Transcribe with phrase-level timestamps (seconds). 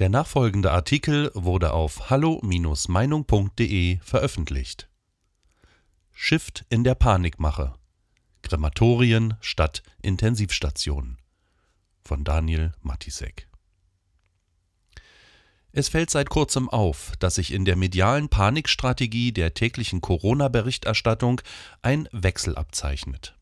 [0.00, 4.88] Der nachfolgende Artikel wurde auf hallo-meinung.de veröffentlicht.
[6.10, 7.74] Shift in der Panikmache.
[8.40, 11.18] Krematorien statt Intensivstationen
[12.02, 13.46] von Daniel Matisek.
[15.70, 21.42] Es fällt seit kurzem auf, dass sich in der medialen Panikstrategie der täglichen Corona-Berichterstattung
[21.82, 23.36] ein Wechsel abzeichnet.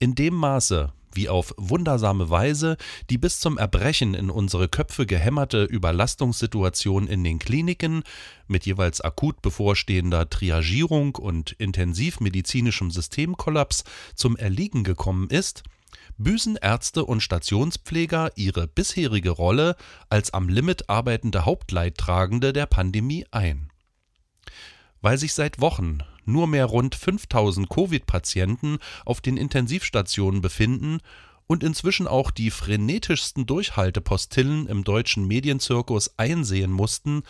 [0.00, 2.76] In dem Maße, wie auf wundersame Weise
[3.10, 8.02] die bis zum Erbrechen in unsere Köpfe gehämmerte Überlastungssituation in den Kliniken
[8.46, 15.62] mit jeweils akut bevorstehender Triagierung und intensivmedizinischem Systemkollaps zum Erliegen gekommen ist,
[16.18, 19.76] büßen Ärzte und Stationspfleger ihre bisherige Rolle
[20.08, 23.70] als am Limit arbeitende Hauptleidtragende der Pandemie ein.
[25.00, 30.98] Weil sich seit Wochen nur mehr rund 5000 Covid-Patienten auf den Intensivstationen befinden
[31.46, 37.22] und inzwischen auch die frenetischsten Durchhaltepostillen im deutschen Medienzirkus einsehen mussten,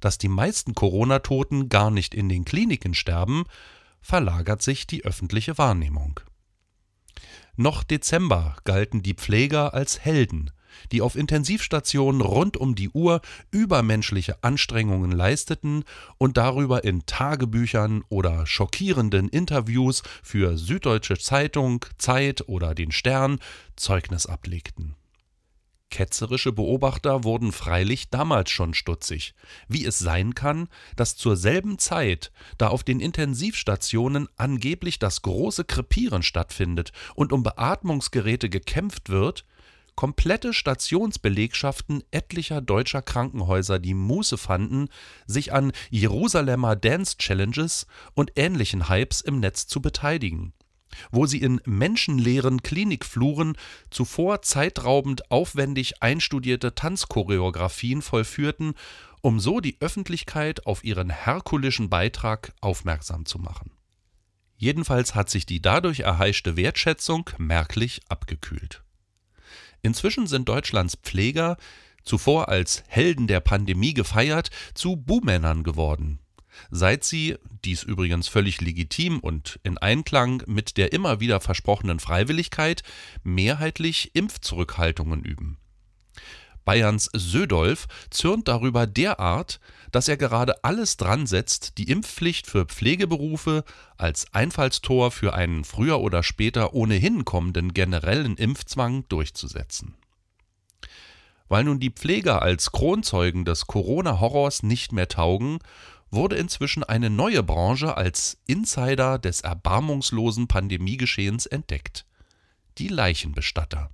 [0.00, 3.44] dass die meisten Corona-Toten gar nicht in den Kliniken sterben,
[4.00, 6.20] verlagert sich die öffentliche Wahrnehmung.
[7.56, 10.50] Noch Dezember galten die Pfleger als Helden,
[10.92, 15.84] die auf Intensivstationen rund um die Uhr übermenschliche Anstrengungen leisteten
[16.18, 23.38] und darüber in Tagebüchern oder schockierenden Interviews für Süddeutsche Zeitung, Zeit oder den Stern
[23.76, 24.94] Zeugnis ablegten.
[25.90, 29.34] Ketzerische Beobachter wurden freilich damals schon stutzig,
[29.68, 35.64] wie es sein kann, dass zur selben Zeit, da auf den Intensivstationen angeblich das große
[35.64, 39.46] Krepieren stattfindet und um Beatmungsgeräte gekämpft wird,
[39.98, 44.90] komplette Stationsbelegschaften etlicher deutscher Krankenhäuser die Muße fanden,
[45.26, 50.52] sich an Jerusalemer Dance Challenges und ähnlichen Hypes im Netz zu beteiligen,
[51.10, 53.56] wo sie in menschenleeren Klinikfluren
[53.90, 58.74] zuvor zeitraubend aufwendig einstudierte Tanzchoreografien vollführten,
[59.20, 63.72] um so die Öffentlichkeit auf ihren herkulischen Beitrag aufmerksam zu machen.
[64.58, 68.84] Jedenfalls hat sich die dadurch erheischte Wertschätzung merklich abgekühlt.
[69.82, 71.56] Inzwischen sind Deutschlands Pfleger,
[72.02, 76.18] zuvor als Helden der Pandemie gefeiert, zu Buhmännern geworden.
[76.70, 82.82] Seit sie, dies übrigens völlig legitim und in Einklang mit der immer wieder versprochenen Freiwilligkeit,
[83.22, 85.58] mehrheitlich Impfzurückhaltungen üben.
[86.68, 89.58] Bayerns Södolf zürnt darüber derart,
[89.90, 93.64] dass er gerade alles dran setzt, die Impfpflicht für Pflegeberufe
[93.96, 99.94] als Einfallstor für einen früher oder später ohnehin kommenden generellen Impfzwang durchzusetzen.
[101.48, 105.60] Weil nun die Pfleger als Kronzeugen des Corona-Horrors nicht mehr taugen,
[106.10, 112.04] wurde inzwischen eine neue Branche als Insider des erbarmungslosen Pandemiegeschehens entdeckt:
[112.76, 113.88] die Leichenbestatter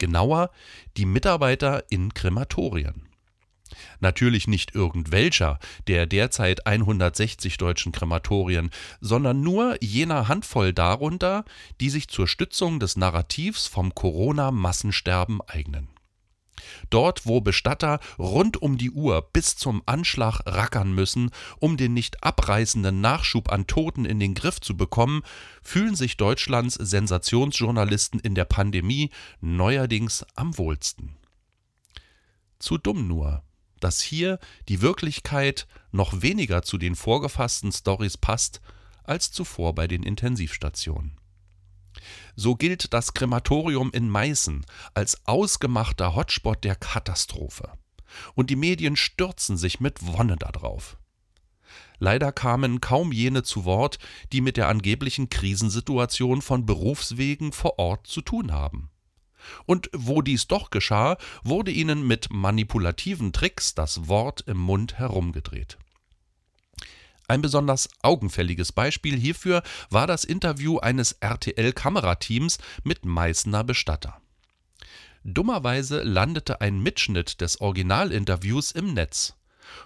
[0.00, 0.50] genauer
[0.96, 3.06] die Mitarbeiter in Krematorien.
[4.00, 11.44] Natürlich nicht irgendwelcher der derzeit 160 deutschen Krematorien, sondern nur jener Handvoll darunter,
[11.80, 15.88] die sich zur Stützung des Narrativs vom Corona-Massensterben eignen
[16.90, 22.22] Dort, wo Bestatter rund um die Uhr bis zum Anschlag rackern müssen, um den nicht
[22.22, 25.22] abreißenden Nachschub an Toten in den Griff zu bekommen,
[25.62, 29.10] fühlen sich Deutschlands Sensationsjournalisten in der Pandemie
[29.40, 31.16] neuerdings am wohlsten.
[32.58, 33.42] Zu dumm nur,
[33.80, 34.38] dass hier
[34.68, 38.60] die Wirklichkeit noch weniger zu den vorgefassten Stories passt
[39.02, 41.19] als zuvor bei den Intensivstationen.
[42.36, 44.64] So gilt das Krematorium in Meißen
[44.94, 47.72] als ausgemachter Hotspot der Katastrophe.
[48.34, 50.96] Und die Medien stürzen sich mit Wonne darauf.
[51.98, 53.98] Leider kamen kaum jene zu Wort,
[54.32, 58.90] die mit der angeblichen Krisensituation von Berufswegen vor Ort zu tun haben.
[59.66, 65.78] Und wo dies doch geschah, wurde ihnen mit manipulativen Tricks das Wort im Mund herumgedreht.
[67.30, 74.20] Ein besonders augenfälliges Beispiel hierfür war das Interview eines RTL-Kamerateams mit Meißner Bestatter.
[75.22, 79.36] Dummerweise landete ein Mitschnitt des Originalinterviews im Netz.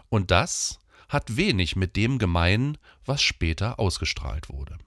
[0.08, 0.78] Und das
[1.10, 4.78] hat wenig mit dem gemein, was später ausgestrahlt wurde.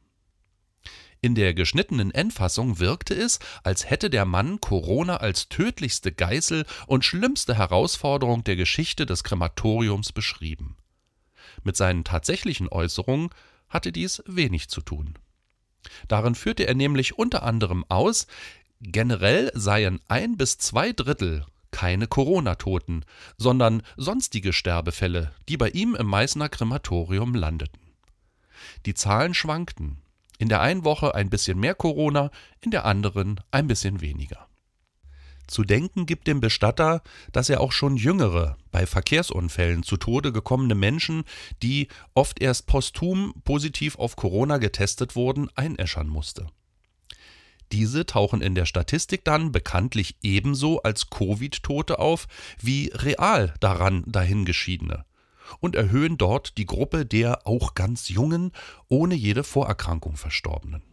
[1.22, 7.06] In der geschnittenen Endfassung wirkte es, als hätte der Mann Corona als tödlichste Geißel und
[7.06, 10.76] schlimmste Herausforderung der Geschichte des Krematoriums beschrieben.
[11.68, 13.30] Mit seinen tatsächlichen Äußerungen
[13.68, 15.16] hatte dies wenig zu tun.
[16.08, 18.26] Darin führte er nämlich unter anderem aus,
[18.80, 23.04] generell seien ein bis zwei Drittel keine Corona-Toten,
[23.36, 27.82] sondern sonstige Sterbefälle, die bei ihm im Meißner Krematorium landeten.
[28.86, 30.02] Die Zahlen schwankten.
[30.38, 32.32] In der einen Woche ein bisschen mehr Corona,
[32.62, 34.47] in der anderen ein bisschen weniger.
[35.48, 37.02] Zu denken gibt dem Bestatter,
[37.32, 41.24] dass er auch schon jüngere, bei Verkehrsunfällen zu Tode gekommene Menschen,
[41.64, 46.48] die oft erst posthum positiv auf Corona getestet wurden, einäschern musste.
[47.72, 52.28] Diese tauchen in der Statistik dann bekanntlich ebenso als Covid-Tote auf
[52.62, 55.06] wie real daran dahingeschiedene
[55.60, 58.52] und erhöhen dort die Gruppe der auch ganz jungen,
[58.90, 60.84] ohne jede Vorerkrankung Verstorbenen.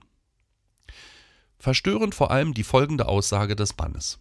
[1.59, 4.19] Verstörend vor allem die folgende Aussage des Mannes.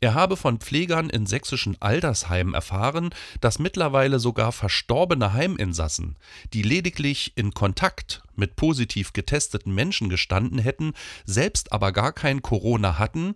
[0.00, 3.10] Er habe von Pflegern in sächsischen Altersheimen erfahren,
[3.40, 6.16] dass mittlerweile sogar verstorbene Heiminsassen,
[6.52, 10.94] die lediglich in Kontakt mit positiv getesteten Menschen gestanden hätten,
[11.24, 13.34] selbst aber gar kein Corona hatten,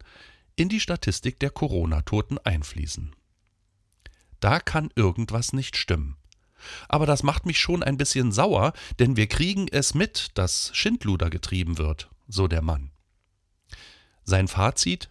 [0.56, 3.14] in die Statistik der Corona-Toten einfließen.
[4.40, 6.16] Da kann irgendwas nicht stimmen.
[6.88, 11.30] Aber das macht mich schon ein bisschen sauer, denn wir kriegen es mit, dass Schindluder
[11.30, 12.90] getrieben wird, so der Mann.
[14.24, 15.10] Sein Fazit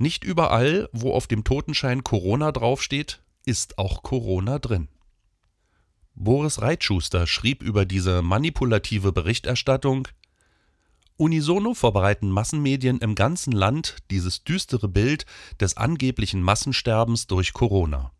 [0.00, 4.88] nicht überall, wo auf dem Totenschein Corona draufsteht, ist auch Corona drin.
[6.14, 10.08] Boris Reitschuster schrieb über diese manipulative Berichterstattung
[11.16, 15.26] Unisono verbreiten Massenmedien im ganzen Land dieses düstere Bild
[15.60, 18.10] des angeblichen Massensterbens durch Corona.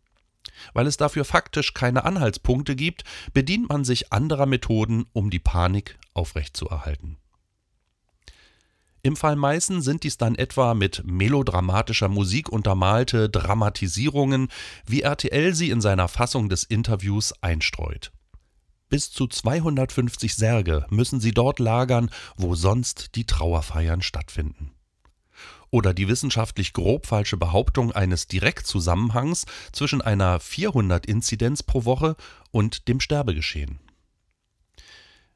[0.73, 5.97] Weil es dafür faktisch keine Anhaltspunkte gibt, bedient man sich anderer Methoden, um die Panik
[6.13, 7.17] aufrechtzuerhalten.
[9.03, 14.49] Im Fall Meißen sind dies dann etwa mit melodramatischer Musik untermalte Dramatisierungen,
[14.85, 18.11] wie RTL sie in seiner Fassung des Interviews einstreut.
[18.89, 24.71] Bis zu 250 Särge müssen sie dort lagern, wo sonst die Trauerfeiern stattfinden.
[25.71, 32.17] Oder die wissenschaftlich grob falsche Behauptung eines Direktzusammenhangs zwischen einer 400-Inzidenz pro Woche
[32.51, 33.79] und dem Sterbegeschehen.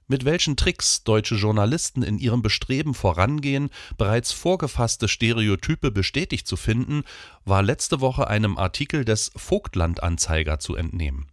[0.08, 7.04] Mit welchen Tricks deutsche Journalisten in ihrem Bestreben vorangehen, bereits vorgefasste Stereotype bestätigt zu finden,
[7.44, 11.32] war letzte Woche einem Artikel des Vogtland-Anzeiger zu entnehmen.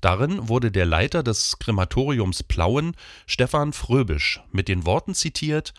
[0.00, 2.94] Darin wurde der Leiter des Krematoriums Plauen,
[3.26, 5.74] Stefan Fröbisch, mit den Worten zitiert: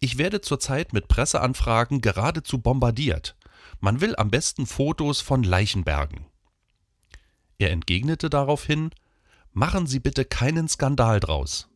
[0.00, 3.36] Ich werde zurzeit mit Presseanfragen geradezu bombardiert.
[3.80, 6.26] Man will am besten Fotos von Leichenbergen.
[7.58, 8.90] Er entgegnete daraufhin:
[9.52, 11.68] Machen Sie bitte keinen Skandal draus.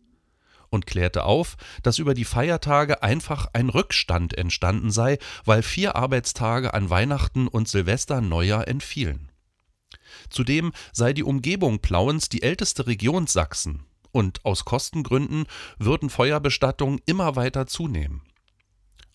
[0.71, 6.75] Und klärte auf, dass über die Feiertage einfach ein Rückstand entstanden sei, weil vier Arbeitstage
[6.75, 9.31] an Weihnachten und Silvester Neujahr entfielen.
[10.29, 15.45] Zudem sei die Umgebung Plauens die älteste Region Sachsen und aus Kostengründen
[15.79, 18.23] würden Feuerbestattungen immer weiter zunehmen.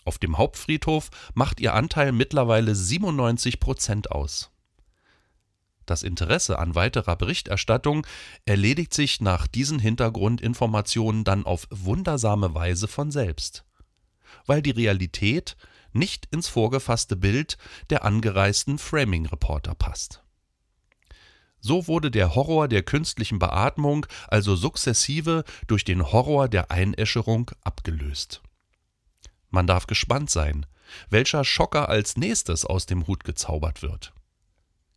[0.05, 4.51] Auf dem Hauptfriedhof macht ihr Anteil mittlerweile 97 Prozent aus.
[5.85, 8.05] Das Interesse an weiterer Berichterstattung
[8.45, 13.65] erledigt sich nach diesen Hintergrundinformationen dann auf wundersame Weise von selbst,
[14.45, 15.57] weil die Realität
[15.93, 17.57] nicht ins vorgefasste Bild
[17.89, 20.23] der angereisten Framing-Reporter passt.
[21.59, 28.41] So wurde der Horror der künstlichen Beatmung also sukzessive durch den Horror der Einäscherung abgelöst.
[29.51, 30.65] Man darf gespannt sein,
[31.09, 34.13] welcher Schocker als nächstes aus dem Hut gezaubert wird.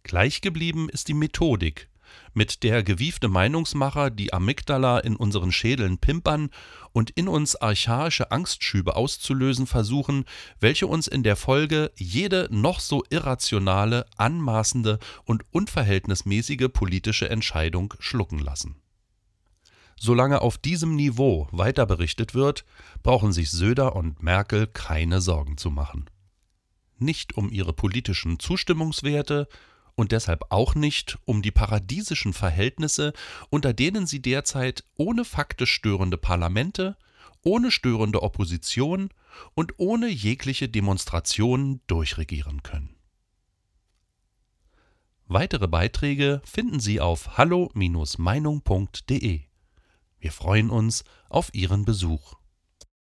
[0.04, 1.88] Gleich geblieben ist die Methodik,
[2.34, 6.50] mit der gewiefte Meinungsmacher die Amygdala in unseren Schädeln pimpern
[6.92, 10.26] und in uns archaische Angstschübe auszulösen versuchen,
[10.60, 18.40] welche uns in der Folge jede noch so irrationale, anmaßende und unverhältnismäßige politische Entscheidung schlucken
[18.40, 18.76] lassen.
[19.99, 22.66] Solange auf diesem Niveau weiter berichtet wird,
[23.02, 26.11] brauchen sich Söder und Merkel keine Sorgen zu machen.
[26.99, 29.49] Nicht um ihre politischen Zustimmungswerte
[29.96, 33.12] und deshalb auch nicht um die paradiesischen Verhältnisse,
[33.50, 36.96] unter denen sie derzeit ohne faktisch störende Parlamente,
[37.42, 39.10] ohne störende Opposition
[39.54, 42.94] und ohne jegliche Demonstration durchregieren können.
[45.26, 49.40] Weitere Beiträge finden Sie auf hallo-meinung.de.
[50.18, 52.34] Wir freuen uns auf Ihren Besuch.